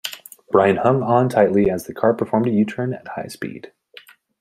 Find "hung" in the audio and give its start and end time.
0.77-1.03